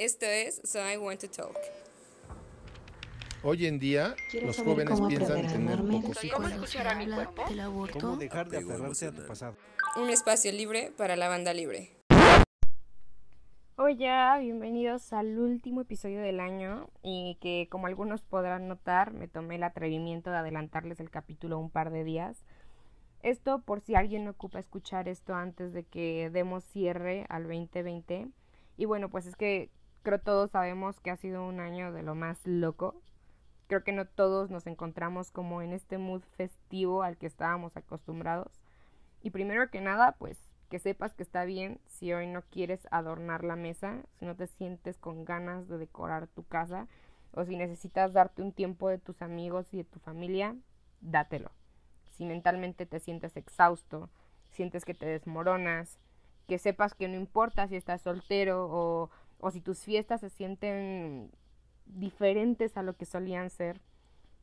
Esto 0.00 0.24
es 0.24 0.62
So 0.64 0.78
I 0.78 0.96
Want 0.96 1.20
to 1.20 1.28
Talk. 1.28 1.58
Hoy 3.42 3.66
en 3.66 3.78
día, 3.78 4.16
los 4.42 4.56
jóvenes 4.56 4.98
piensan 4.98 5.46
tener 5.46 5.76
pocos 5.76 6.24
hijos. 6.24 6.40
¿Cómo 6.40 6.48
escuchar 6.48 6.88
a 6.88 6.94
mi 6.94 7.06
cuerpo? 7.06 7.44
¿Cómo 8.00 8.16
dejar 8.16 8.48
de 8.48 8.56
aferrarse 8.56 9.08
a 9.08 9.12
tu 9.12 9.26
pasado? 9.26 9.56
Un 9.96 10.08
espacio 10.08 10.52
libre 10.52 10.90
para 10.96 11.16
la 11.16 11.28
banda 11.28 11.52
libre. 11.52 11.90
Hola, 13.76 14.38
bienvenidos 14.40 15.12
al 15.12 15.38
último 15.38 15.82
episodio 15.82 16.22
del 16.22 16.40
año 16.40 16.88
y 17.02 17.36
que 17.42 17.68
como 17.70 17.86
algunos 17.86 18.22
podrán 18.22 18.68
notar 18.68 19.12
me 19.12 19.28
tomé 19.28 19.56
el 19.56 19.64
atrevimiento 19.64 20.30
de 20.30 20.38
adelantarles 20.38 20.98
el 21.00 21.10
capítulo 21.10 21.58
un 21.58 21.68
par 21.68 21.90
de 21.90 22.04
días. 22.04 22.42
Esto 23.22 23.60
por 23.60 23.82
si 23.82 23.96
alguien 23.96 24.26
ocupa 24.28 24.60
escuchar 24.60 25.08
esto 25.08 25.34
antes 25.34 25.74
de 25.74 25.84
que 25.84 26.30
demos 26.32 26.64
cierre 26.64 27.26
al 27.28 27.42
2020. 27.42 28.28
Y 28.78 28.86
bueno, 28.86 29.10
pues 29.10 29.26
es 29.26 29.36
que 29.36 29.68
creo 30.02 30.20
todos 30.20 30.50
sabemos 30.50 31.00
que 31.00 31.10
ha 31.10 31.16
sido 31.16 31.46
un 31.46 31.60
año 31.60 31.92
de 31.92 32.02
lo 32.02 32.14
más 32.14 32.38
loco. 32.46 33.00
Creo 33.66 33.84
que 33.84 33.92
no 33.92 34.06
todos 34.06 34.50
nos 34.50 34.66
encontramos 34.66 35.30
como 35.30 35.62
en 35.62 35.72
este 35.72 35.98
mood 35.98 36.22
festivo 36.36 37.02
al 37.02 37.16
que 37.16 37.26
estábamos 37.26 37.76
acostumbrados. 37.76 38.60
Y 39.22 39.30
primero 39.30 39.70
que 39.70 39.80
nada, 39.80 40.12
pues 40.18 40.38
que 40.70 40.78
sepas 40.78 41.14
que 41.14 41.24
está 41.24 41.44
bien 41.44 41.80
si 41.86 42.12
hoy 42.12 42.26
no 42.28 42.42
quieres 42.42 42.86
adornar 42.90 43.44
la 43.44 43.56
mesa, 43.56 44.02
si 44.18 44.24
no 44.24 44.36
te 44.36 44.46
sientes 44.46 44.98
con 44.98 45.24
ganas 45.24 45.68
de 45.68 45.78
decorar 45.78 46.28
tu 46.28 46.44
casa 46.44 46.86
o 47.32 47.44
si 47.44 47.56
necesitas 47.56 48.12
darte 48.12 48.42
un 48.42 48.52
tiempo 48.52 48.88
de 48.88 48.98
tus 48.98 49.20
amigos 49.20 49.72
y 49.74 49.78
de 49.78 49.84
tu 49.84 49.98
familia, 49.98 50.56
dátelo. 51.00 51.50
Si 52.10 52.24
mentalmente 52.24 52.86
te 52.86 53.00
sientes 53.00 53.36
exhausto, 53.36 54.10
sientes 54.50 54.84
que 54.84 54.94
te 54.94 55.06
desmoronas, 55.06 55.98
que 56.46 56.58
sepas 56.58 56.94
que 56.94 57.08
no 57.08 57.16
importa 57.16 57.68
si 57.68 57.76
estás 57.76 58.02
soltero 58.02 58.68
o, 58.70 59.10
o 59.40 59.50
si 59.50 59.60
tus 59.60 59.84
fiestas 59.84 60.20
se 60.20 60.30
sienten 60.30 61.30
diferentes 61.86 62.76
a 62.76 62.82
lo 62.82 62.96
que 62.96 63.06
solían 63.06 63.50
ser, 63.50 63.80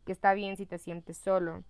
que 0.05 0.11
está 0.11 0.33
bien 0.33 0.57
si 0.57 0.65
te 0.65 0.77
sientes 0.77 1.17
solo, 1.17 1.63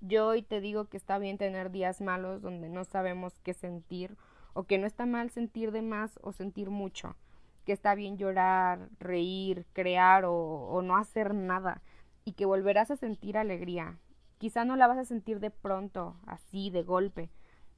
yo 0.00 0.28
hoy 0.28 0.42
te 0.42 0.60
digo 0.60 0.86
que 0.86 0.96
está 0.96 1.18
bien 1.18 1.38
tener 1.38 1.70
días 1.70 2.00
malos 2.00 2.42
donde 2.42 2.68
no 2.68 2.84
sabemos 2.84 3.38
qué 3.42 3.54
sentir 3.54 4.16
o 4.52 4.64
que 4.64 4.78
no 4.78 4.86
está 4.86 5.06
mal 5.06 5.30
sentir 5.30 5.72
de 5.72 5.82
más 5.82 6.18
o 6.22 6.32
sentir 6.32 6.70
mucho, 6.70 7.16
que 7.64 7.72
está 7.72 7.94
bien 7.94 8.16
llorar, 8.16 8.88
reír, 9.00 9.66
crear 9.72 10.24
o, 10.24 10.34
o 10.34 10.82
no 10.82 10.96
hacer 10.96 11.34
nada 11.34 11.82
y 12.24 12.32
que 12.32 12.46
volverás 12.46 12.90
a 12.90 12.96
sentir 12.96 13.38
alegría. 13.38 13.98
Quizá 14.38 14.64
no 14.64 14.76
la 14.76 14.86
vas 14.86 14.98
a 14.98 15.04
sentir 15.04 15.40
de 15.40 15.50
pronto, 15.50 16.16
así, 16.26 16.70
de 16.70 16.82
golpe, 16.82 17.30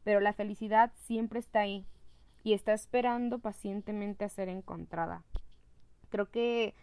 pero 0.03 0.21
la 0.21 0.33
felicidad 0.33 0.93
siempre 1.06 1.39
está 1.39 1.61
ahí 1.61 1.87
y 2.42 2.53
está 2.53 2.72
esperando 2.72 3.39
pacientemente 3.39 4.25
a 4.25 4.28
ser 4.28 4.48
encontrada. 4.48 5.25
Creo 6.11 6.31
que 6.31 6.75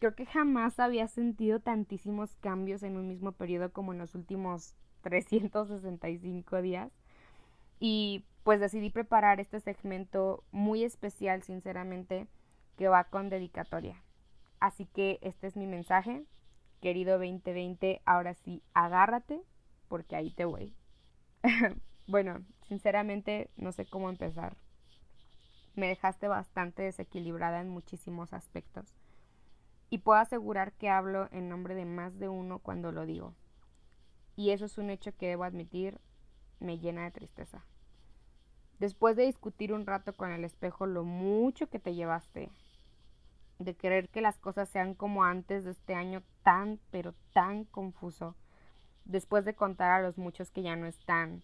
creo 0.00 0.14
que 0.14 0.24
jamás 0.26 0.80
había 0.80 1.06
sentido 1.08 1.60
tantísimos 1.60 2.34
cambios 2.36 2.82
en 2.82 2.96
un 2.96 3.06
mismo 3.06 3.32
periodo 3.32 3.70
como 3.70 3.92
en 3.92 3.98
los 3.98 4.14
últimos 4.14 4.74
365 5.02 6.62
días. 6.62 6.90
Y 7.78 8.24
pues 8.42 8.60
decidí 8.60 8.90
preparar 8.90 9.40
este 9.40 9.60
segmento 9.60 10.42
muy 10.50 10.84
especial, 10.84 11.42
sinceramente, 11.42 12.26
que 12.76 12.88
va 12.88 13.04
con 13.04 13.28
dedicatoria. 13.28 14.02
Así 14.58 14.86
que 14.86 15.18
este 15.22 15.46
es 15.46 15.56
mi 15.56 15.66
mensaje. 15.66 16.24
Querido 16.80 17.18
2020, 17.18 18.00
ahora 18.06 18.34
sí, 18.34 18.62
agárrate, 18.72 19.42
porque 19.88 20.16
ahí 20.16 20.30
te 20.30 20.46
voy. 20.46 20.74
bueno, 22.06 22.42
sinceramente 22.62 23.50
no 23.56 23.72
sé 23.72 23.84
cómo 23.84 24.08
empezar. 24.08 24.56
Me 25.74 25.88
dejaste 25.88 26.28
bastante 26.28 26.82
desequilibrada 26.82 27.60
en 27.60 27.68
muchísimos 27.68 28.32
aspectos. 28.32 28.94
Y 29.88 29.98
puedo 29.98 30.18
asegurar 30.18 30.72
que 30.72 30.88
hablo 30.88 31.28
en 31.32 31.48
nombre 31.48 31.74
de 31.74 31.84
más 31.84 32.18
de 32.18 32.28
uno 32.28 32.58
cuando 32.58 32.92
lo 32.92 33.06
digo 33.06 33.34
y 34.40 34.52
eso 34.52 34.64
es 34.64 34.78
un 34.78 34.88
hecho 34.88 35.14
que 35.18 35.28
debo 35.28 35.44
admitir 35.44 36.00
me 36.60 36.78
llena 36.78 37.04
de 37.04 37.10
tristeza. 37.10 37.62
Después 38.78 39.14
de 39.14 39.26
discutir 39.26 39.70
un 39.70 39.84
rato 39.84 40.16
con 40.16 40.32
el 40.32 40.44
espejo 40.44 40.86
lo 40.86 41.04
mucho 41.04 41.68
que 41.68 41.78
te 41.78 41.94
llevaste, 41.94 42.50
de 43.58 43.76
querer 43.76 44.08
que 44.08 44.22
las 44.22 44.38
cosas 44.38 44.70
sean 44.70 44.94
como 44.94 45.24
antes 45.24 45.64
de 45.64 45.72
este 45.72 45.94
año 45.94 46.22
tan, 46.42 46.80
pero 46.90 47.14
tan 47.34 47.64
confuso, 47.64 48.34
después 49.04 49.44
de 49.44 49.54
contar 49.54 49.92
a 49.92 50.00
los 50.00 50.16
muchos 50.16 50.50
que 50.50 50.62
ya 50.62 50.74
no 50.74 50.86
están, 50.86 51.42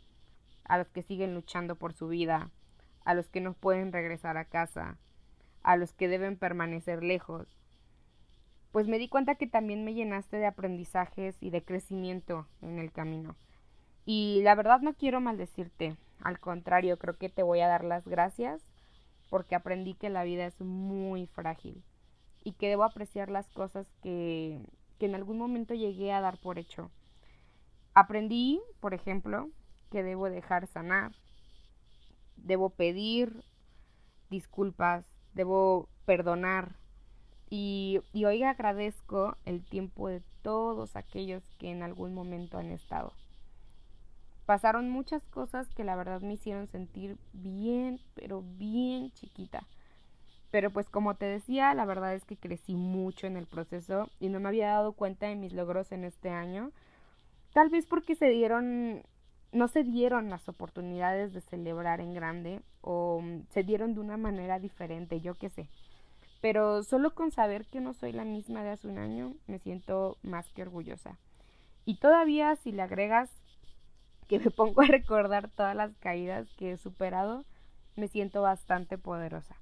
a 0.65 0.79
los 0.79 0.89
que 0.89 1.03
siguen 1.03 1.34
luchando 1.34 1.77
por 1.77 1.93
su 1.93 2.09
vida, 2.09 2.50
a 3.06 3.15
los 3.15 3.28
que 3.31 3.41
no 3.41 3.55
pueden 3.55 3.93
regresar 3.93 4.37
a 4.37 4.44
casa, 4.44 4.99
a 5.62 5.77
los 5.77 5.94
que 5.94 6.09
deben 6.09 6.37
permanecer 6.37 7.03
lejos, 7.03 7.47
pues 8.72 8.89
me 8.89 8.99
di 8.99 9.09
cuenta 9.09 9.37
que 9.37 9.47
también 9.47 9.84
me 9.84 9.94
llenaste 9.94 10.37
de 10.37 10.47
aprendizajes 10.47 11.37
y 11.41 11.50
de 11.50 11.65
crecimiento 11.65 12.47
en 12.61 12.78
el 12.78 12.93
camino. 12.93 13.37
Y 14.05 14.41
la 14.43 14.55
verdad 14.56 14.81
no 14.81 14.94
quiero 14.94 15.21
maldecirte, 15.21 15.97
al 16.21 16.41
contrario, 16.41 16.99
creo 16.99 17.17
que 17.17 17.28
te 17.28 17.44
voy 17.44 17.61
a 17.61 17.69
dar 17.69 17.84
las 17.84 18.06
gracias 18.06 18.61
porque 19.31 19.55
aprendí 19.55 19.94
que 19.94 20.11
la 20.11 20.25
vida 20.25 20.44
es 20.44 20.61
muy 20.61 21.27
frágil 21.28 21.83
y 22.43 22.53
que 22.53 22.69
debo 22.69 22.84
apreciar 22.84 23.31
las 23.31 23.49
cosas 23.50 23.87
que, 24.03 24.61
que 24.99 25.06
en 25.06 25.15
algún 25.15 25.38
momento 25.38 25.75
llegué 25.75 26.12
a 26.12 26.21
dar 26.21 26.38
por 26.38 26.59
hecho. 26.59 26.91
Aprendí, 27.94 28.61
por 28.81 28.94
ejemplo, 28.94 29.49
que 29.91 30.03
debo 30.03 30.28
dejar 30.28 30.67
sanar, 30.67 31.12
debo 32.37 32.71
pedir 32.71 33.45
disculpas, 34.31 35.07
debo 35.35 35.89
perdonar, 36.05 36.77
y, 37.49 38.01
hoy 38.13 38.43
agradezco 38.43 39.37
el 39.45 39.65
tiempo 39.65 40.09
de 40.09 40.23
todos 40.43 40.97
aquellos 40.97 41.45
que 41.59 41.71
en 41.71 41.83
algún 41.83 42.13
momento 42.13 42.59
han 42.59 42.71
estado. 42.71 43.13
Pasaron 44.47 44.91
muchas 44.91 45.27
cosas 45.29 45.69
que 45.75 45.85
la 45.85 45.97
verdad 45.97 46.21
me 46.21 46.35
hicieron 46.35 46.69
sentir 46.69 47.17
bien, 47.33 48.01
pero 48.15 48.43
bien 48.43 49.11
chiquita. 49.13 49.67
Pero 50.51 50.71
pues 50.71 50.89
como 50.89 51.17
te 51.17 51.27
decía, 51.27 51.75
la 51.75 51.85
verdad 51.85 52.15
es 52.15 52.25
que 52.25 52.37
crecí 52.37 52.75
mucho 52.75 53.27
en 53.27 53.37
el 53.37 53.47
proceso 53.47 54.09
y 54.21 54.29
no 54.29 54.39
me 54.39 54.49
había 54.49 54.69
dado 54.69 54.93
cuenta 54.93 55.27
de 55.27 55.35
mis 55.35 55.53
logros 55.53 55.91
en 55.91 56.05
este 56.05 56.31
año. 56.31 56.71
Tal 57.53 57.69
vez 57.71 57.87
porque 57.87 58.15
se 58.15 58.29
dieron, 58.29 59.03
no 59.53 59.69
se 59.69 59.84
dieron 59.84 60.31
las 60.31 60.49
oportunidades 60.49 61.33
de 61.33 61.41
celebrar 61.41 62.01
en 62.01 62.15
grande 62.15 62.61
o 62.81 63.23
se 63.51 63.62
dieron 63.62 63.95
de 63.95 64.01
una 64.01 64.17
manera 64.17 64.59
diferente, 64.59 65.21
yo 65.21 65.34
qué 65.34 65.49
sé. 65.51 65.69
Pero 66.41 66.83
solo 66.83 67.15
con 67.15 67.31
saber 67.31 67.67
que 67.67 67.81
no 67.81 67.95
soy 67.95 68.12
la 68.12 68.25
misma 68.25 68.62
de 68.62 68.71
hace 68.71 68.89
un 68.89 68.99
año, 68.99 69.35
me 69.47 69.59
siento 69.59 70.19
más 70.23 70.49
que 70.53 70.62
orgullosa. 70.62 71.19
Y 71.85 71.99
todavía 71.99 72.56
si 72.56 72.73
le 72.73 72.83
agregas 72.83 73.31
que 74.29 74.39
me 74.39 74.51
pongo 74.51 74.83
a 74.83 74.87
recordar 74.87 75.49
todas 75.49 75.75
las 75.75 75.97
caídas 75.97 76.49
que 76.56 76.73
he 76.73 76.77
superado, 76.77 77.45
me 77.97 78.09
siento 78.09 78.43
bastante 78.43 78.99
poderosa. 78.99 79.56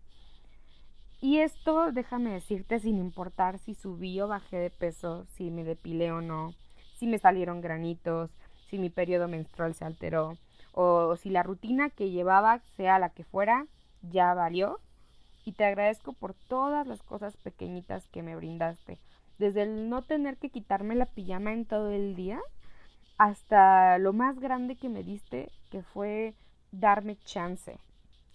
Y 1.21 1.39
esto, 1.39 1.91
déjame 1.93 2.33
decirte, 2.33 2.81
sin 2.81 2.99
importar 2.99 3.59
si 3.59 3.75
subí 3.75 4.21
o 4.21 4.28
bajé 4.28 4.59
de 4.59 4.71
peso, 4.71 5.25
si 5.37 5.50
me 5.50 5.65
depilé 5.65 6.12
o 6.12 6.21
no, 6.21 6.53
si 6.99 7.06
me 7.06 7.19
salieron 7.19 7.62
granitos, 7.62 8.31
si 8.69 8.78
mi 8.78 8.91
periodo 8.91 9.28
menstrual 9.28 9.75
se 9.75 9.84
alteró, 9.84 10.36
o 10.72 11.16
si 11.16 11.30
la 11.30 11.42
rutina 11.42 11.91
que 11.91 12.10
llevaba, 12.10 12.60
sea 12.76 12.98
la 12.98 13.10
que 13.10 13.25
fuera, 13.25 13.66
ya 14.02 14.34
valió 14.34 14.80
y 15.44 15.52
te 15.52 15.64
agradezco 15.64 16.12
por 16.12 16.34
todas 16.34 16.86
las 16.86 17.02
cosas 17.02 17.36
pequeñitas 17.36 18.08
que 18.08 18.22
me 18.22 18.36
brindaste. 18.36 18.98
Desde 19.38 19.62
el 19.62 19.88
no 19.88 20.02
tener 20.02 20.36
que 20.36 20.50
quitarme 20.50 20.94
la 20.94 21.06
pijama 21.06 21.52
en 21.52 21.64
todo 21.64 21.91
el 21.91 22.14
día 22.14 22.41
hasta 23.19 23.98
lo 23.98 24.12
más 24.12 24.38
grande 24.41 24.76
que 24.76 24.88
me 24.88 25.02
diste, 25.02 25.50
que 25.70 25.82
fue 25.82 26.34
darme 26.72 27.16
chance. 27.25 27.78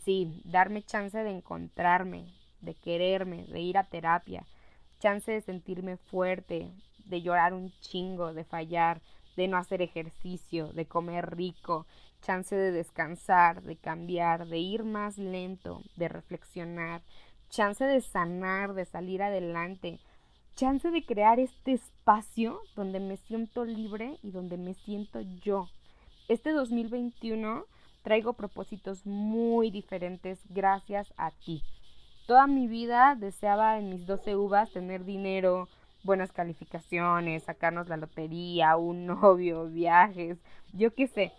Sí, 0.03 0.41
darme 0.46 0.84
chance 0.84 1.17
de 1.17 1.31
encontrarme, 1.31 2.25
de 2.61 2.73
quererme, 2.73 3.46
de 3.47 3.59
ir 3.59 3.78
a 3.78 3.84
terapia, 3.84 4.46
chance 4.99 5.32
de 5.32 5.41
sentirme 5.41 5.97
fuerte, 5.97 6.72
de 7.05 7.22
llorar 7.22 7.53
un 7.53 7.72
chingo, 7.82 8.34
de 8.34 8.43
fallar, 8.43 9.02
de 9.40 9.47
no 9.47 9.56
hacer 9.56 9.82
ejercicio, 9.82 10.74
de 10.74 10.86
comer 10.86 11.38
rico, 11.38 11.86
chance 12.22 12.53
de 12.53 12.74
descansar, 12.74 13.62
de 13.62 13.78
cambiar, 13.78 14.47
de 14.47 14.58
ir 14.58 14.84
más 14.84 15.18
lento, 15.18 15.82
de 15.96 16.09
reflexionar, 16.09 17.02
chance 17.50 17.86
de 17.86 18.02
sanar, 18.02 18.74
de 18.74 18.84
salir 18.84 19.24
adelante, 19.24 20.02
chance 20.56 20.91
de 20.91 21.06
crear 21.06 21.40
este 21.40 21.72
espacio 21.72 22.59
donde 22.76 23.00
me 23.00 23.16
siento 23.16 23.64
libre 23.64 24.18
y 24.22 24.32
donde 24.32 24.58
me 24.58 24.74
siento 24.74 25.22
yo. 25.22 25.70
Este 26.28 26.52
2021 26.52 27.64
traigo 28.03 28.34
propósitos 28.34 29.06
muy 29.06 29.72
diferentes 29.72 30.38
gracias 30.50 31.14
a 31.16 31.32
ti. 31.32 31.64
Toda 32.28 32.46
mi 32.46 32.68
vida 32.68 33.16
deseaba 33.16 33.80
en 33.80 33.90
mis 33.90 34.06
12 34.06 34.35
uvas 34.35 34.70
tener 34.72 35.06
dinero, 35.06 35.70
buenas 36.03 36.31
calificaciones, 36.31 37.43
sacarnos 37.43 37.90
la 37.90 37.97
lotería, 37.97 38.75
un 38.78 39.05
novio, 39.07 39.67
viajes, 39.67 40.37
yo 40.73 40.93
qué 40.93 41.07
sé. 41.07 41.31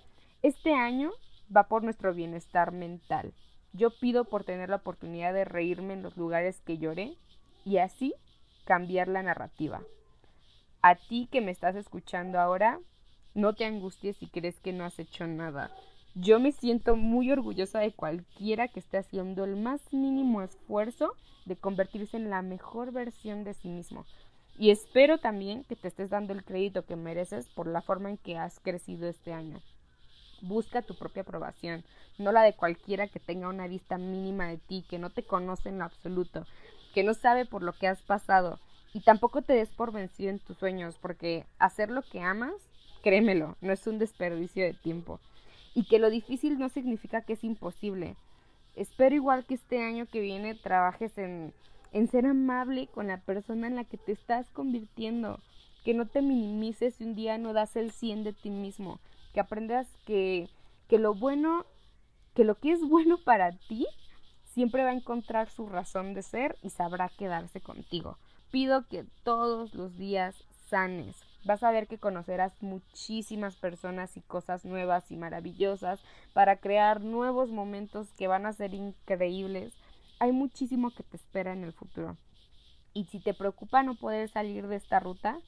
Este 0.42 0.72
año 0.72 1.10
va 1.54 1.64
por 1.64 1.82
nuestro 1.82 2.14
bienestar 2.14 2.72
mental. 2.72 3.32
Yo 3.72 3.90
pido 3.90 4.24
por 4.24 4.44
tener 4.44 4.68
la 4.68 4.76
oportunidad 4.76 5.32
de 5.32 5.44
reírme 5.44 5.94
en 5.94 6.02
los 6.02 6.16
lugares 6.16 6.60
que 6.60 6.78
lloré 6.78 7.16
y 7.64 7.78
así 7.78 8.14
cambiar 8.64 9.08
la 9.08 9.22
narrativa. 9.22 9.82
A 10.82 10.94
ti 10.94 11.28
que 11.30 11.40
me 11.40 11.50
estás 11.50 11.76
escuchando 11.76 12.40
ahora, 12.40 12.80
no 13.34 13.54
te 13.54 13.64
angusties 13.64 14.16
si 14.16 14.26
crees 14.26 14.58
que 14.60 14.72
no 14.72 14.84
has 14.84 14.98
hecho 14.98 15.26
nada. 15.26 15.70
Yo 16.14 16.40
me 16.40 16.50
siento 16.50 16.96
muy 16.96 17.30
orgullosa 17.30 17.78
de 17.78 17.92
cualquiera 17.92 18.66
que 18.66 18.80
esté 18.80 18.98
haciendo 18.98 19.44
el 19.44 19.56
más 19.56 19.92
mínimo 19.92 20.42
esfuerzo 20.42 21.14
de 21.44 21.56
convertirse 21.56 22.16
en 22.16 22.30
la 22.30 22.42
mejor 22.42 22.92
versión 22.92 23.44
de 23.44 23.54
sí 23.54 23.68
mismo. 23.68 24.04
Y 24.58 24.70
espero 24.70 25.18
también 25.18 25.64
que 25.64 25.76
te 25.76 25.88
estés 25.88 26.10
dando 26.10 26.32
el 26.32 26.44
crédito 26.44 26.84
que 26.84 26.96
mereces 26.96 27.48
por 27.48 27.66
la 27.66 27.80
forma 27.80 28.10
en 28.10 28.18
que 28.18 28.36
has 28.36 28.60
crecido 28.60 29.08
este 29.08 29.32
año. 29.32 29.60
Busca 30.42 30.82
tu 30.82 30.94
propia 30.94 31.22
aprobación, 31.22 31.84
no 32.18 32.32
la 32.32 32.42
de 32.42 32.54
cualquiera 32.54 33.08
que 33.08 33.20
tenga 33.20 33.48
una 33.48 33.66
vista 33.66 33.98
mínima 33.98 34.48
de 34.48 34.58
ti, 34.58 34.84
que 34.88 34.98
no 34.98 35.10
te 35.10 35.22
conoce 35.22 35.70
en 35.70 35.78
lo 35.78 35.84
absoluto, 35.84 36.46
que 36.94 37.02
no 37.02 37.14
sabe 37.14 37.46
por 37.46 37.62
lo 37.62 37.72
que 37.72 37.88
has 37.88 38.02
pasado. 38.02 38.58
Y 38.92 39.00
tampoco 39.00 39.42
te 39.42 39.52
des 39.54 39.70
por 39.70 39.92
vencido 39.92 40.30
en 40.30 40.40
tus 40.40 40.58
sueños, 40.58 40.96
porque 41.00 41.46
hacer 41.58 41.90
lo 41.90 42.02
que 42.02 42.20
amas, 42.20 42.54
créemelo, 43.02 43.56
no 43.60 43.72
es 43.72 43.86
un 43.86 43.98
desperdicio 43.98 44.64
de 44.64 44.74
tiempo 44.74 45.20
y 45.74 45.84
que 45.84 45.98
lo 45.98 46.10
difícil 46.10 46.58
no 46.58 46.68
significa 46.68 47.22
que 47.22 47.34
es 47.34 47.44
imposible. 47.44 48.16
Espero 48.76 49.14
igual 49.14 49.44
que 49.44 49.54
este 49.54 49.82
año 49.82 50.06
que 50.06 50.20
viene 50.20 50.54
trabajes 50.54 51.16
en, 51.18 51.52
en 51.92 52.08
ser 52.08 52.26
amable 52.26 52.88
con 52.88 53.08
la 53.08 53.20
persona 53.20 53.66
en 53.66 53.76
la 53.76 53.84
que 53.84 53.96
te 53.96 54.12
estás 54.12 54.50
convirtiendo, 54.50 55.40
que 55.84 55.94
no 55.94 56.06
te 56.06 56.22
minimices 56.22 56.94
si 56.94 57.04
un 57.04 57.14
día 57.14 57.38
no 57.38 57.52
das 57.52 57.76
el 57.76 57.90
100 57.90 58.24
de 58.24 58.32
ti 58.32 58.50
mismo, 58.50 59.00
que 59.32 59.40
aprendas 59.40 59.88
que, 60.06 60.48
que 60.88 60.98
lo 60.98 61.14
bueno, 61.14 61.66
que 62.34 62.44
lo 62.44 62.56
que 62.56 62.72
es 62.72 62.80
bueno 62.80 63.18
para 63.24 63.52
ti 63.52 63.86
siempre 64.44 64.84
va 64.84 64.90
a 64.90 64.94
encontrar 64.94 65.48
su 65.48 65.68
razón 65.68 66.14
de 66.14 66.22
ser 66.22 66.56
y 66.62 66.70
sabrá 66.70 67.08
quedarse 67.08 67.60
contigo. 67.60 68.18
Pido 68.50 68.86
que 68.88 69.04
todos 69.22 69.74
los 69.74 69.96
días 69.96 70.34
sanes, 70.68 71.16
vas 71.44 71.62
a 71.62 71.70
ver 71.70 71.86
que 71.86 71.98
conocerás 71.98 72.52
muchísimas 72.60 73.56
personas 73.56 74.16
y 74.16 74.20
cosas 74.20 74.64
nuevas 74.64 75.10
y 75.10 75.16
maravillosas 75.16 76.00
para 76.32 76.56
crear 76.56 77.00
nuevos 77.00 77.50
momentos 77.50 78.12
que 78.12 78.26
van 78.26 78.46
a 78.46 78.52
ser 78.52 78.74
increíbles. 78.74 79.72
Hay 80.20 80.30
muchísimo 80.30 80.90
que 80.92 81.02
te 81.02 81.16
espera 81.16 81.52
en 81.52 81.64
el 81.64 81.72
futuro. 81.72 82.16
Y 82.94 83.06
si 83.06 83.18
te 83.18 83.34
preocupa 83.34 83.82
no 83.82 83.96
poder 83.96 84.28
salir 84.28 84.68
de 84.68 84.76
esta 84.76 85.00
ruta, 85.00 85.38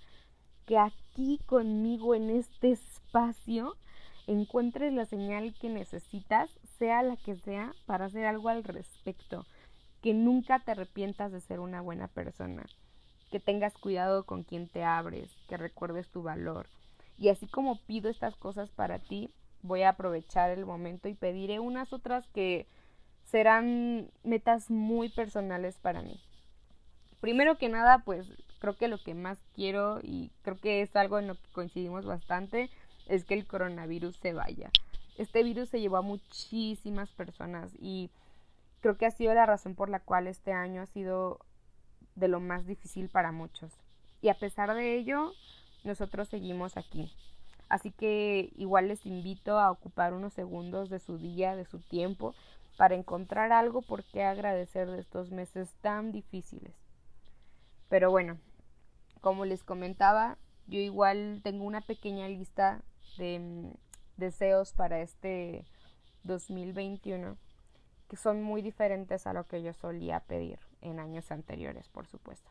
que 0.66 0.78
aquí 0.78 1.38
conmigo 1.46 2.14
en 2.14 2.30
este 2.30 2.72
espacio 2.72 3.76
encuentres 4.26 4.92
la 4.92 5.04
señal 5.04 5.54
que 5.60 5.69
necesitas, 5.69 6.50
sea 6.78 7.02
la 7.02 7.16
que 7.16 7.36
sea, 7.36 7.72
para 7.86 8.06
hacer 8.06 8.26
algo 8.26 8.48
al 8.48 8.64
respecto. 8.64 9.46
Que 10.00 10.14
nunca 10.14 10.58
te 10.58 10.72
arrepientas 10.72 11.30
de 11.30 11.40
ser 11.40 11.60
una 11.60 11.80
buena 11.80 12.08
persona 12.08 12.64
que 13.32 13.40
tengas 13.40 13.72
cuidado 13.78 14.24
con 14.24 14.44
quien 14.44 14.69
te 14.69 14.84
abres, 14.84 15.30
que 15.48 15.56
recuerdes 15.56 16.08
tu 16.10 16.22
valor. 16.22 16.69
Y 17.19 17.30
así 17.30 17.46
como 17.46 17.80
pido 17.86 18.10
estas 18.10 18.36
cosas 18.36 18.70
para 18.70 18.98
ti, 18.98 19.30
voy 19.62 19.82
a 19.82 19.90
aprovechar 19.90 20.50
el 20.50 20.66
momento 20.66 21.08
y 21.08 21.14
pediré 21.14 21.58
unas 21.58 21.94
otras 21.94 22.28
que 22.28 22.66
serán 23.24 24.10
metas 24.24 24.70
muy 24.70 25.08
personales 25.08 25.78
para 25.78 26.02
mí. 26.02 26.20
Primero 27.20 27.56
que 27.56 27.69
nada, 27.69 27.98
pues 28.04 28.26
creo 28.58 28.76
que 28.76 28.88
lo 28.88 28.98
que 28.98 29.14
más 29.14 29.38
quiero 29.54 30.00
y 30.02 30.30
creo 30.42 30.56
que 30.56 30.82
es 30.82 30.94
algo 30.96 31.19
en 31.19 31.28
lo 31.28 31.34
que 31.34 31.50
coincidimos 31.52 32.04
bastante 32.04 32.70
es 33.06 33.24
que 33.24 33.34
el 33.34 33.46
coronavirus 33.46 34.16
se 34.16 34.32
vaya. 34.32 34.70
Este 35.19 35.42
virus 35.42 35.69
se 35.69 35.80
llevó 35.80 35.98
a 35.98 36.02
muchísimas 36.02 37.10
personas 37.10 37.72
y 37.78 38.10
creo 38.80 38.96
que 38.96 39.06
ha 39.06 39.10
sido 39.10 39.34
la 39.34 39.46
razón 39.46 39.74
por 39.74 39.88
la 39.88 40.00
cual 40.00 40.26
este 40.26 40.52
año 40.52 40.82
ha 40.82 40.86
sido 40.86 41.40
de 42.14 42.28
lo 42.28 42.40
más 42.40 42.66
difícil 42.66 43.08
para 43.08 43.32
muchos. 43.32 43.72
Y 44.20 44.28
a 44.28 44.34
pesar 44.34 44.74
de 44.74 44.96
ello, 44.96 45.32
nosotros 45.84 46.28
seguimos 46.28 46.76
aquí. 46.76 47.12
Así 47.69 47.90
que 47.90 48.52
igual 48.56 48.88
les 48.88 49.06
invito 49.06 49.58
a 49.58 49.70
ocupar 49.70 50.12
unos 50.12 50.34
segundos 50.34 50.90
de 50.90 50.98
su 50.98 51.19
día, 51.19 51.56
de 51.56 51.64
su 51.64 51.78
tiempo, 51.80 52.34
para 52.76 52.94
encontrar 52.94 53.52
algo 53.52 53.82
por 53.82 54.04
qué 54.04 54.24
agradecer 54.24 54.90
de 54.90 55.00
estos 55.00 55.30
meses 55.30 55.74
tan 55.80 56.12
difíciles. 56.12 56.74
Pero 57.88 58.10
bueno, 58.10 58.38
como 59.20 59.44
les 59.44 59.62
comentaba, 59.62 60.38
yo 60.66 60.78
igual 60.78 61.40
tengo 61.42 61.64
una 61.64 61.80
pequeña 61.80 62.28
lista 62.28 62.82
de 63.19 63.38
mm, 63.38 63.72
deseos 64.16 64.72
para 64.72 65.00
este 65.00 65.64
2021 66.24 67.36
que 68.08 68.16
son 68.16 68.42
muy 68.42 68.60
diferentes 68.60 69.26
a 69.26 69.32
lo 69.32 69.46
que 69.46 69.62
yo 69.62 69.72
solía 69.72 70.20
pedir 70.20 70.58
en 70.82 71.00
años 71.00 71.32
anteriores, 71.32 71.88
por 71.88 72.06
supuesto. 72.06 72.50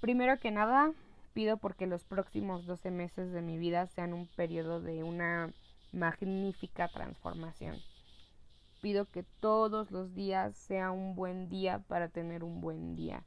Primero 0.00 0.38
que 0.40 0.50
nada, 0.50 0.92
pido 1.32 1.58
porque 1.58 1.86
los 1.86 2.02
próximos 2.04 2.66
12 2.66 2.90
meses 2.90 3.30
de 3.30 3.40
mi 3.40 3.56
vida 3.56 3.86
sean 3.86 4.12
un 4.12 4.26
periodo 4.26 4.80
de 4.80 5.04
una 5.04 5.52
magnífica 5.92 6.88
transformación. 6.88 7.76
Pido 8.86 9.06
que 9.06 9.24
todos 9.24 9.90
los 9.90 10.14
días 10.14 10.56
sea 10.56 10.92
un 10.92 11.16
buen 11.16 11.48
día 11.48 11.80
para 11.88 12.08
tener 12.08 12.44
un 12.44 12.60
buen 12.60 12.94
día. 12.94 13.24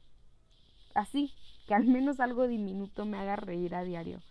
Así, 0.94 1.34
que 1.66 1.74
al 1.74 1.84
menos 1.84 2.18
algo 2.18 2.48
diminuto 2.48 3.04
me 3.04 3.18
haga 3.18 3.36
reír 3.36 3.74
a 3.74 3.84
diario. 3.84 4.22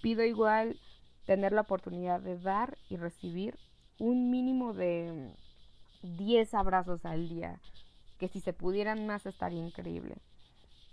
Pido 0.00 0.24
igual 0.24 0.80
tener 1.26 1.52
la 1.52 1.60
oportunidad 1.60 2.22
de 2.22 2.38
dar 2.38 2.78
y 2.88 2.96
recibir 2.96 3.58
un 3.98 4.30
mínimo 4.30 4.72
de 4.72 5.30
10 6.04 6.54
abrazos 6.54 7.04
al 7.04 7.28
día, 7.28 7.60
que 8.18 8.28
si 8.28 8.40
se 8.40 8.54
pudieran 8.54 9.06
más 9.06 9.26
estaría 9.26 9.62
increíble. 9.62 10.16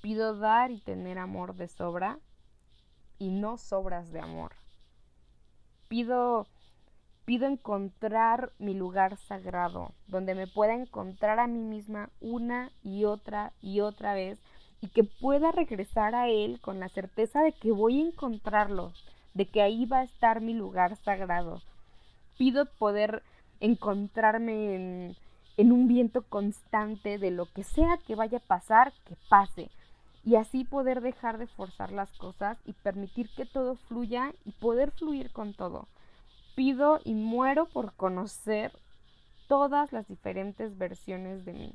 Pido 0.01 0.37
dar 0.37 0.71
y 0.71 0.81
tener 0.81 1.19
amor 1.19 1.55
de 1.55 1.69
sobra 1.69 2.19
y 3.17 3.29
no 3.29 3.57
sobras 3.57 4.11
de 4.11 4.19
amor. 4.19 4.51
Pido 5.87 6.47
pido 7.27 7.45
encontrar 7.45 8.53
mi 8.57 8.73
lugar 8.73 9.17
sagrado, 9.17 9.91
donde 10.07 10.33
me 10.33 10.47
pueda 10.47 10.73
encontrar 10.73 11.39
a 11.39 11.47
mí 11.47 11.59
misma 11.59 12.09
una 12.21 12.71
y 12.83 13.03
otra 13.03 13.51
y 13.61 13.81
otra 13.81 14.13
vez 14.13 14.39
y 14.79 14.87
que 14.87 15.03
pueda 15.03 15.51
regresar 15.51 16.15
a 16.15 16.29
él 16.29 16.61
con 16.61 16.79
la 16.79 16.87
certeza 16.87 17.43
de 17.43 17.51
que 17.51 17.73
voy 17.73 17.99
a 17.99 18.05
encontrarlo, 18.05 18.93
de 19.33 19.45
que 19.45 19.61
ahí 19.61 19.85
va 19.85 19.99
a 19.99 20.03
estar 20.05 20.39
mi 20.39 20.53
lugar 20.53 20.95
sagrado. 21.03 21.61
Pido 22.37 22.65
poder 22.65 23.23
encontrarme 23.59 24.75
en, 24.75 25.17
en 25.57 25.73
un 25.73 25.89
viento 25.89 26.21
constante 26.21 27.17
de 27.17 27.31
lo 27.31 27.47
que 27.47 27.65
sea 27.65 27.99
que 28.07 28.15
vaya 28.15 28.37
a 28.37 28.47
pasar, 28.47 28.93
que 29.05 29.17
pase. 29.27 29.69
Y 30.23 30.35
así 30.35 30.63
poder 30.63 31.01
dejar 31.01 31.39
de 31.39 31.47
forzar 31.47 31.91
las 31.91 32.13
cosas 32.13 32.57
y 32.65 32.71
permitir 32.71 33.29
que 33.35 33.45
todo 33.45 33.75
fluya 33.75 34.31
y 34.45 34.51
poder 34.53 34.91
fluir 34.91 35.33
con 35.33 35.53
todo. 35.53 35.89
Pido 36.57 36.99
y 37.05 37.13
muero 37.13 37.67
por 37.67 37.93
conocer 37.93 38.73
todas 39.47 39.93
las 39.93 40.07
diferentes 40.09 40.77
versiones 40.77 41.45
de 41.45 41.53
mí. 41.53 41.73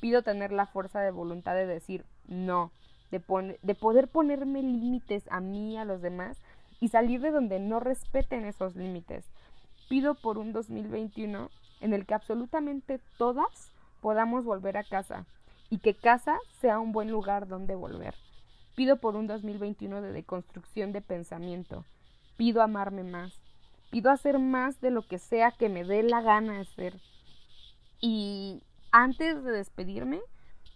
Pido 0.00 0.22
tener 0.22 0.50
la 0.50 0.64
fuerza 0.64 1.00
de 1.00 1.10
voluntad 1.10 1.54
de 1.54 1.66
decir 1.66 2.06
no, 2.26 2.70
de, 3.10 3.20
de 3.60 3.74
poder 3.74 4.08
ponerme 4.08 4.62
límites 4.62 5.24
a 5.30 5.40
mí 5.40 5.76
a 5.76 5.84
los 5.84 6.00
demás 6.00 6.38
y 6.80 6.88
salir 6.88 7.20
de 7.20 7.32
donde 7.32 7.58
no 7.58 7.80
respeten 7.80 8.46
esos 8.46 8.76
límites 8.76 9.26
pido 9.88 10.14
por 10.14 10.38
un 10.38 10.52
2021 10.52 11.50
en 11.80 11.92
el 11.92 12.06
que 12.06 12.14
absolutamente 12.14 13.00
todas 13.18 13.70
podamos 14.00 14.44
volver 14.44 14.76
a 14.76 14.84
casa 14.84 15.26
y 15.70 15.78
que 15.78 15.94
casa 15.94 16.38
sea 16.60 16.78
un 16.78 16.92
buen 16.92 17.10
lugar 17.10 17.48
donde 17.48 17.74
volver. 17.74 18.14
Pido 18.74 18.96
por 18.98 19.16
un 19.16 19.26
2021 19.26 20.02
de 20.02 20.12
deconstrucción 20.12 20.92
de 20.92 21.00
pensamiento. 21.00 21.84
Pido 22.36 22.62
amarme 22.62 23.04
más. 23.04 23.32
Pido 23.90 24.10
hacer 24.10 24.38
más 24.38 24.80
de 24.80 24.90
lo 24.90 25.06
que 25.06 25.18
sea 25.18 25.52
que 25.52 25.68
me 25.68 25.84
dé 25.84 26.02
la 26.02 26.20
gana 26.20 26.60
hacer. 26.60 27.00
Y 28.00 28.62
antes 28.90 29.42
de 29.42 29.52
despedirme, 29.52 30.20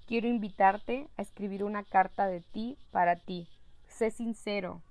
quiero 0.06 0.28
invitarte 0.28 1.08
a 1.16 1.22
escribir 1.22 1.64
una 1.64 1.84
carta 1.84 2.26
de 2.26 2.40
ti 2.40 2.78
para 2.90 3.16
ti. 3.16 3.48
Sé 3.88 4.10
sincero. 4.10 4.82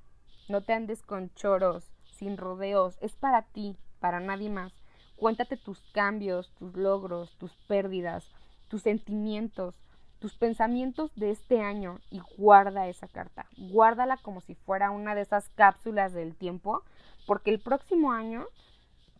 No 0.47 0.61
te 0.61 0.73
andes 0.73 1.01
con 1.01 1.33
choros, 1.35 1.91
sin 2.17 2.37
rodeos. 2.37 2.97
Es 3.01 3.15
para 3.15 3.43
ti 3.43 3.77
para 3.99 4.19
nadie 4.19 4.49
más. 4.49 4.73
Cuéntate 5.15 5.57
tus 5.57 5.81
cambios, 5.91 6.51
tus 6.57 6.75
logros, 6.75 7.35
tus 7.37 7.51
pérdidas, 7.67 8.25
tus 8.69 8.83
sentimientos, 8.83 9.75
tus 10.19 10.35
pensamientos 10.35 11.11
de 11.15 11.31
este 11.31 11.61
año 11.61 11.99
y 12.09 12.21
guarda 12.37 12.87
esa 12.87 13.07
carta. 13.07 13.45
Guárdala 13.57 14.17
como 14.17 14.41
si 14.41 14.55
fuera 14.55 14.91
una 14.91 15.15
de 15.15 15.21
esas 15.21 15.49
cápsulas 15.49 16.13
del 16.13 16.35
tiempo, 16.35 16.83
porque 17.25 17.51
el 17.51 17.59
próximo 17.59 18.11
año 18.11 18.45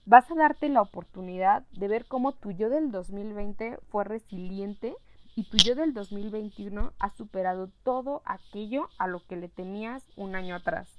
vas 0.06 0.30
a 0.30 0.36
darte 0.36 0.70
la 0.70 0.82
oportunidad 0.82 1.64
de 1.72 1.88
ver 1.88 2.06
cómo 2.06 2.34
tu 2.34 2.52
yo 2.52 2.70
del 2.70 2.92
2020 2.92 3.80
fue 3.90 4.04
resiliente 4.04 4.96
y 5.36 5.50
tu 5.50 5.58
yo 5.58 5.76
del 5.76 5.94
2021 5.94 6.94
ha 7.00 7.10
superado 7.12 7.70
todo 7.84 8.22
aquello 8.26 8.90
a 8.98 9.08
lo 9.08 9.26
que 9.26 9.38
le 9.38 9.48
temías 9.48 10.04
un 10.16 10.36
año 10.36 10.56
atrás. 10.56 10.90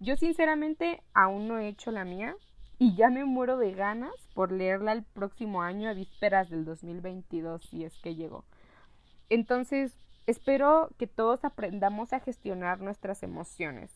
Yo 0.00 0.16
sinceramente 0.16 1.02
aún 1.14 1.48
no 1.48 1.58
he 1.58 1.68
hecho 1.68 1.90
la 1.90 2.04
mía, 2.04 2.36
y 2.78 2.96
ya 2.96 3.08
me 3.08 3.24
muero 3.24 3.56
de 3.56 3.72
ganas 3.72 4.14
por 4.34 4.50
leerla 4.50 4.92
el 4.92 5.04
próximo 5.04 5.62
año 5.62 5.88
a 5.88 5.94
vísperas 5.94 6.50
del 6.50 6.64
2022 6.64 7.64
si 7.64 7.84
es 7.84 7.96
que 7.98 8.14
llegó. 8.14 8.44
Entonces, 9.30 9.92
espero 10.26 10.90
que 10.98 11.06
todos 11.06 11.44
aprendamos 11.44 12.12
a 12.12 12.20
gestionar 12.20 12.80
nuestras 12.80 13.22
emociones, 13.22 13.90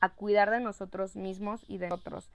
a 0.00 0.08
cuidar 0.10 0.50
de 0.50 0.60
nosotros 0.60 1.16
mismos 1.16 1.64
y 1.68 1.78
de 1.78 1.92
otros, 1.92 2.30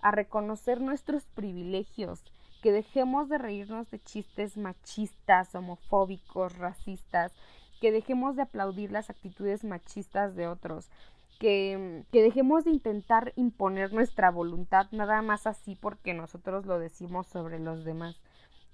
a 0.00 0.10
reconocer 0.10 0.80
nuestros 0.80 1.24
privilegios, 1.26 2.22
que 2.62 2.72
dejemos 2.72 3.28
de 3.28 3.38
reírnos 3.38 3.90
de 3.90 4.00
chistes 4.00 4.56
machistas, 4.56 5.54
homofóbicos, 5.54 6.56
racistas, 6.58 7.32
que 7.80 7.92
dejemos 7.92 8.36
de 8.36 8.42
aplaudir 8.42 8.92
las 8.92 9.08
actitudes 9.08 9.64
machistas 9.64 10.36
de 10.36 10.46
otros, 10.46 10.90
que, 11.38 12.04
que, 12.12 12.22
dejemos 12.22 12.64
de 12.64 12.72
intentar 12.72 13.32
imponer 13.36 13.94
nuestra 13.94 14.30
voluntad 14.30 14.88
nada 14.90 15.22
más 15.22 15.46
así 15.46 15.74
porque 15.74 16.12
nosotros 16.12 16.66
lo 16.66 16.78
decimos 16.78 17.26
sobre 17.28 17.58
los 17.58 17.82
demás, 17.82 18.20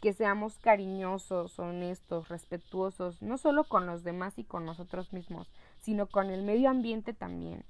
que 0.00 0.12
seamos 0.12 0.58
cariñosos, 0.58 1.58
honestos, 1.58 2.28
respetuosos, 2.28 3.22
no 3.22 3.38
solo 3.38 3.64
con 3.64 3.86
los 3.86 4.04
demás 4.04 4.38
y 4.38 4.44
con 4.44 4.64
nosotros 4.64 5.12
mismos, 5.12 5.50
sino 5.78 6.06
con 6.06 6.30
el 6.30 6.42
medio 6.42 6.70
ambiente 6.70 7.12
también, 7.12 7.64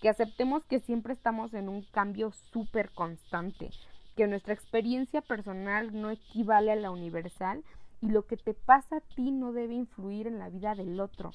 que 0.00 0.08
aceptemos 0.08 0.64
que 0.64 0.80
siempre 0.80 1.12
estamos 1.12 1.54
en 1.54 1.68
un 1.68 1.82
cambio 1.82 2.32
súper 2.52 2.90
constante, 2.90 3.70
que 4.16 4.26
nuestra 4.26 4.54
experiencia 4.54 5.22
personal 5.22 5.98
no 5.98 6.10
equivale 6.10 6.72
a 6.72 6.76
la 6.76 6.90
universal 6.90 7.64
y 8.00 8.08
lo 8.08 8.26
que 8.26 8.36
te 8.36 8.54
pasa 8.54 8.96
a 8.96 9.14
ti 9.14 9.30
no 9.30 9.52
debe 9.52 9.74
influir 9.74 10.26
en 10.26 10.38
la 10.38 10.48
vida 10.48 10.74
del 10.74 11.00
otro. 11.00 11.32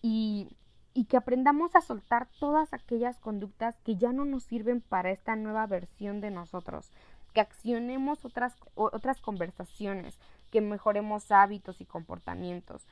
Y, 0.00 0.48
y 0.94 1.04
que 1.04 1.16
aprendamos 1.16 1.74
a 1.74 1.80
soltar 1.80 2.28
todas 2.38 2.72
aquellas 2.72 3.18
conductas 3.18 3.78
que 3.84 3.96
ya 3.96 4.12
no 4.12 4.24
nos 4.24 4.44
sirven 4.44 4.80
para 4.80 5.10
esta 5.10 5.36
nueva 5.36 5.66
versión 5.66 6.20
de 6.20 6.30
nosotros, 6.30 6.92
que 7.32 7.40
accionemos 7.40 8.24
otras, 8.24 8.54
otras 8.74 9.20
conversaciones, 9.20 10.18
que 10.50 10.60
mejoremos 10.60 11.30
hábitos 11.30 11.80
y 11.80 11.84
comportamientos. 11.84 12.86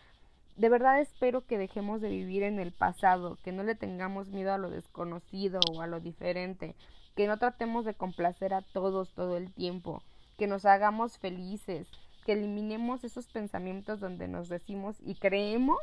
De 0.57 0.69
verdad 0.69 1.01
espero 1.01 1.47
que 1.47 1.59
dejemos 1.59 2.01
de 2.01 2.09
vivir 2.09 2.43
en 2.43 2.59
el 2.59 2.73
pasado, 2.73 3.39
que 3.45 3.53
no 3.53 3.63
le 3.63 3.75
tengamos 3.75 4.29
miedo 4.29 4.53
a 4.53 4.59
lo 4.59 4.71
desconocido 4.71 5.61
o 5.73 5.81
a 5.81 5.87
lo 5.87 6.01
diferente, 6.01 6.75
que 7.15 7.27
no 7.27 7.39
tratemos 7.39 7.85
de 7.85 7.95
complacer 7.95 8.55
a 8.55 8.63
todos 8.63 9.11
todo 9.15 9.37
el 9.37 9.53
tiempo, 9.53 10.03
que 10.39 10.47
nos 10.47 10.65
hagamos 10.65 11.19
felices, 11.19 11.89
que 12.25 12.33
eliminemos 12.33 13.05
esos 13.05 13.27
pensamientos 13.29 14.01
donde 14.01 14.29
nos 14.29 14.49
decimos 14.49 14.97
y 15.01 15.15
creemos 15.15 15.79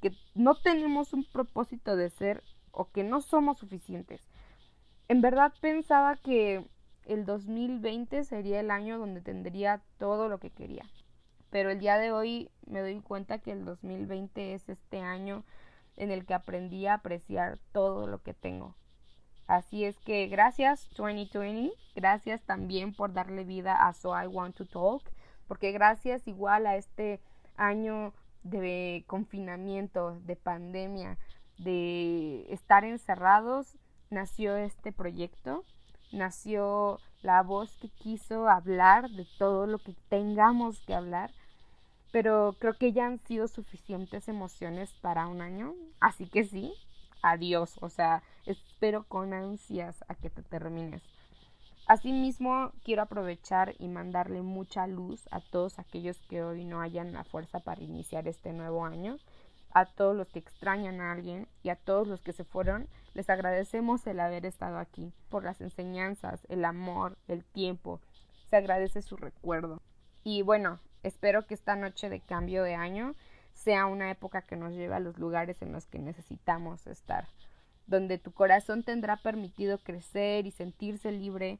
que 0.00 0.12
no 0.34 0.54
tenemos 0.54 1.12
un 1.12 1.24
propósito 1.24 1.96
de 1.96 2.10
ser 2.10 2.42
o 2.72 2.90
que 2.90 3.04
no 3.04 3.20
somos 3.20 3.58
suficientes. 3.58 4.20
En 5.08 5.20
verdad 5.20 5.52
pensaba 5.60 6.16
que 6.16 6.64
el 7.12 7.26
2020 7.26 8.24
sería 8.24 8.60
el 8.60 8.70
año 8.70 8.98
donde 8.98 9.20
tendría 9.20 9.82
todo 9.98 10.28
lo 10.28 10.38
que 10.38 10.50
quería. 10.50 10.84
Pero 11.50 11.70
el 11.70 11.80
día 11.80 11.98
de 11.98 12.12
hoy 12.12 12.50
me 12.66 12.80
doy 12.80 13.00
cuenta 13.00 13.38
que 13.38 13.52
el 13.52 13.64
2020 13.64 14.54
es 14.54 14.68
este 14.68 15.00
año 15.00 15.44
en 15.96 16.10
el 16.10 16.24
que 16.24 16.34
aprendí 16.34 16.86
a 16.86 16.94
apreciar 16.94 17.58
todo 17.72 18.06
lo 18.06 18.22
que 18.22 18.34
tengo. 18.34 18.76
Así 19.46 19.84
es 19.84 19.98
que 19.98 20.28
gracias 20.28 20.88
2020, 20.96 21.72
gracias 21.96 22.42
también 22.42 22.94
por 22.94 23.12
darle 23.12 23.44
vida 23.44 23.86
a 23.86 23.92
So 23.92 24.10
I 24.16 24.26
Want 24.26 24.56
to 24.56 24.66
Talk 24.66 25.02
porque 25.50 25.72
gracias 25.72 26.28
igual 26.28 26.64
a 26.64 26.76
este 26.76 27.20
año 27.56 28.14
de 28.44 29.02
confinamiento, 29.08 30.20
de 30.20 30.36
pandemia, 30.36 31.18
de 31.58 32.46
estar 32.50 32.84
encerrados, 32.84 33.76
nació 34.10 34.56
este 34.56 34.92
proyecto, 34.92 35.64
nació 36.12 37.00
la 37.22 37.42
voz 37.42 37.76
que 37.76 37.88
quiso 37.88 38.48
hablar 38.48 39.10
de 39.10 39.26
todo 39.38 39.66
lo 39.66 39.78
que 39.78 39.94
tengamos 40.08 40.80
que 40.80 40.94
hablar, 40.94 41.30
pero 42.12 42.56
creo 42.58 42.74
que 42.74 42.92
ya 42.92 43.06
han 43.06 43.18
sido 43.20 43.46
suficientes 43.46 44.28
emociones 44.28 44.90
para 45.00 45.26
un 45.26 45.40
año, 45.40 45.74
así 46.00 46.26
que 46.26 46.44
sí, 46.44 46.72
adiós, 47.22 47.76
o 47.80 47.88
sea, 47.88 48.22
espero 48.46 49.04
con 49.04 49.32
ansias 49.32 50.04
a 50.08 50.14
que 50.14 50.30
te 50.30 50.42
termines. 50.42 51.02
Asimismo, 51.86 52.72
quiero 52.84 53.02
aprovechar 53.02 53.74
y 53.78 53.88
mandarle 53.88 54.42
mucha 54.42 54.86
luz 54.86 55.28
a 55.32 55.40
todos 55.40 55.78
aquellos 55.78 56.18
que 56.28 56.42
hoy 56.42 56.64
no 56.64 56.80
hayan 56.80 57.12
la 57.12 57.24
fuerza 57.24 57.58
para 57.60 57.82
iniciar 57.82 58.28
este 58.28 58.52
nuevo 58.52 58.84
año, 58.84 59.18
a 59.72 59.86
todos 59.86 60.16
los 60.16 60.28
que 60.28 60.38
extrañan 60.38 61.00
a 61.00 61.12
alguien 61.12 61.46
y 61.62 61.68
a 61.68 61.76
todos 61.76 62.06
los 62.06 62.20
que 62.20 62.32
se 62.32 62.44
fueron, 62.44 62.88
les 63.14 63.30
agradecemos 63.30 64.06
el 64.06 64.20
haber 64.20 64.46
estado 64.46 64.78
aquí, 64.78 65.12
por 65.28 65.44
las 65.44 65.60
enseñanzas, 65.60 66.40
el 66.48 66.64
amor, 66.64 67.16
el 67.28 67.44
tiempo, 67.44 68.00
se 68.48 68.56
agradece 68.56 69.02
su 69.02 69.16
recuerdo. 69.16 69.80
Y 70.24 70.42
bueno, 70.42 70.80
espero 71.02 71.46
que 71.46 71.54
esta 71.54 71.76
noche 71.76 72.08
de 72.08 72.20
cambio 72.20 72.62
de 72.62 72.74
año 72.74 73.14
sea 73.54 73.86
una 73.86 74.10
época 74.10 74.42
que 74.42 74.56
nos 74.56 74.72
lleve 74.72 74.94
a 74.94 75.00
los 75.00 75.18
lugares 75.18 75.60
en 75.62 75.72
los 75.72 75.86
que 75.86 75.98
necesitamos 75.98 76.86
estar, 76.86 77.28
donde 77.86 78.18
tu 78.18 78.32
corazón 78.32 78.82
tendrá 78.82 79.16
permitido 79.16 79.78
crecer 79.78 80.46
y 80.46 80.50
sentirse 80.50 81.12
libre 81.12 81.58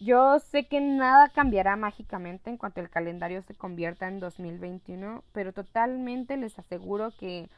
yo 0.00 0.38
sé 0.38 0.66
que 0.66 0.80
nada 0.80 1.28
cambiará 1.28 1.76
mágicamente 1.76 2.50
en 2.50 2.56
cuanto 2.56 2.80
el 2.80 2.90
calendario 2.90 3.42
se 3.42 3.54
convierta 3.54 4.08
en 4.08 4.20
2021, 4.20 5.24
pero 5.32 5.52
totalmente 5.52 6.36
les 6.36 6.58
aseguro 6.58 7.10
que 7.18 7.48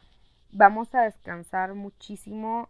vamos 0.53 0.95
a 0.95 1.03
descansar 1.03 1.75
muchísimo 1.75 2.69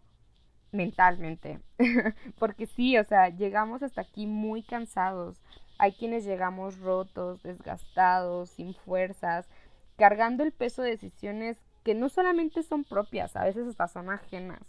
mentalmente. 0.71 1.59
Porque 2.39 2.65
sí, 2.65 2.97
o 2.97 3.03
sea, 3.03 3.29
llegamos 3.29 3.83
hasta 3.83 4.01
aquí 4.01 4.27
muy 4.27 4.63
cansados. 4.63 5.41
Hay 5.77 5.93
quienes 5.93 6.25
llegamos 6.25 6.79
rotos, 6.79 7.41
desgastados, 7.43 8.51
sin 8.51 8.73
fuerzas, 8.73 9.47
cargando 9.97 10.43
el 10.43 10.51
peso 10.51 10.81
de 10.81 10.91
decisiones 10.91 11.57
que 11.83 11.95
no 11.95 12.09
solamente 12.09 12.61
son 12.63 12.83
propias, 12.83 13.35
a 13.35 13.43
veces 13.43 13.67
hasta 13.67 13.87
son 13.87 14.09
ajenas. 14.09 14.61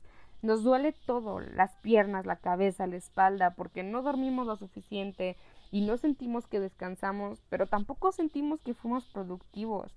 Nos 0.42 0.64
duele 0.64 0.92
todo, 0.92 1.40
las 1.40 1.76
piernas, 1.76 2.26
la 2.26 2.36
cabeza, 2.36 2.86
la 2.86 2.96
espalda, 2.96 3.54
porque 3.54 3.82
no 3.84 4.02
dormimos 4.02 4.46
lo 4.46 4.56
suficiente 4.56 5.36
y 5.70 5.82
no 5.82 5.96
sentimos 5.96 6.46
que 6.46 6.60
descansamos, 6.60 7.40
pero 7.48 7.66
tampoco 7.66 8.12
sentimos 8.12 8.60
que 8.60 8.74
fuimos 8.74 9.06
productivos. 9.06 9.94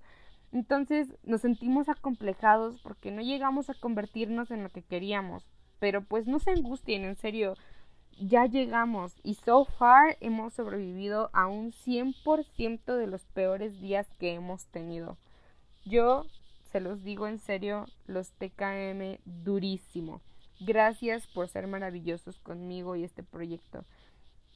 Entonces 0.52 1.08
nos 1.24 1.40
sentimos 1.40 1.88
acomplejados 1.88 2.80
porque 2.80 3.10
no 3.10 3.22
llegamos 3.22 3.68
a 3.68 3.74
convertirnos 3.74 4.50
en 4.50 4.62
lo 4.62 4.70
que 4.70 4.82
queríamos. 4.82 5.44
Pero 5.78 6.02
pues 6.02 6.26
no 6.26 6.38
se 6.38 6.52
angustien, 6.52 7.04
en 7.04 7.16
serio, 7.16 7.54
ya 8.18 8.46
llegamos 8.46 9.14
y 9.22 9.34
so 9.34 9.64
far 9.64 10.16
hemos 10.20 10.54
sobrevivido 10.54 11.28
a 11.32 11.46
un 11.46 11.72
100% 11.72 12.96
de 12.96 13.06
los 13.06 13.26
peores 13.26 13.80
días 13.80 14.06
que 14.18 14.32
hemos 14.32 14.66
tenido. 14.66 15.18
Yo, 15.84 16.24
se 16.72 16.80
los 16.80 17.02
digo 17.04 17.26
en 17.26 17.38
serio, 17.38 17.86
los 18.06 18.30
TKM 18.32 19.18
durísimo. 19.24 20.22
Gracias 20.60 21.26
por 21.26 21.48
ser 21.48 21.66
maravillosos 21.66 22.38
conmigo 22.38 22.96
y 22.96 23.04
este 23.04 23.22
proyecto. 23.22 23.84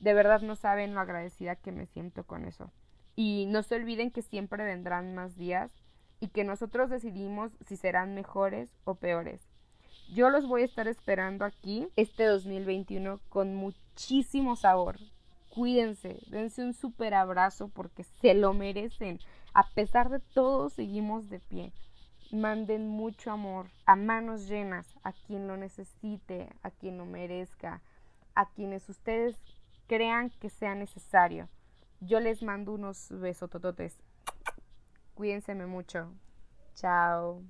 De 0.01 0.15
verdad 0.15 0.41
no 0.41 0.57
saben 0.57 0.95
lo 0.95 1.01
agradecida 1.01 1.57
que 1.57 1.73
me 1.73 1.87
siento 1.87 2.25
con 2.25 2.47
eso. 2.47 2.71
Y 3.17 3.47
no 3.49 3.63
se 3.63 3.75
olviden 3.75 4.11
que 4.11 4.23
siempre 4.23 4.65
vendrán 4.65 5.15
más 5.15 5.37
días 5.37 5.71
y 6.19 6.29
que 6.29 6.45
nosotros 6.45 6.89
decidimos 6.89 7.53
si 7.67 7.77
serán 7.77 8.15
mejores 8.15 8.71
o 8.85 8.95
peores. 8.95 9.43
Yo 10.15 10.31
los 10.31 10.47
voy 10.49 10.63
a 10.63 10.65
estar 10.65 10.89
esperando 10.89 11.45
aquí 11.45 11.89
este 11.97 12.25
2021 12.25 13.21
con 13.29 13.55
muchísimo 13.55 14.57
sabor. 14.57 14.99
Cuídense, 15.51 16.21
dense 16.29 16.65
un 16.65 16.73
súper 16.73 17.13
abrazo 17.13 17.69
porque 17.69 18.05
se 18.05 18.33
lo 18.33 18.55
merecen. 18.55 19.19
A 19.53 19.69
pesar 19.69 20.09
de 20.09 20.21
todo, 20.21 20.71
seguimos 20.71 21.29
de 21.29 21.41
pie 21.41 21.73
manden 22.33 22.89
mucho 22.89 23.31
amor 23.31 23.69
a 23.87 23.97
manos 23.97 24.49
llenas 24.49 24.87
a 25.03 25.13
quien 25.13 25.49
lo 25.49 25.57
necesite, 25.57 26.49
a 26.63 26.71
quien 26.71 26.99
lo 26.99 27.07
merezca, 27.07 27.83
a 28.35 28.47
quienes 28.51 28.89
ustedes 28.89 29.37
crean 29.87 30.31
que 30.31 30.51
sea 30.51 30.75
necesario. 30.75 31.49
Yo 32.01 32.21
les 32.21 32.43
mando 32.43 32.73
unos 32.73 33.09
besotototes. 33.11 33.97
Cuídense 35.15 35.55
mucho. 35.55 36.13
Chao. 36.75 37.43